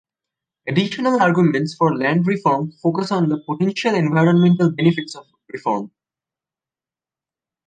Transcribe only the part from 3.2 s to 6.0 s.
the potential environmental benefits of reform.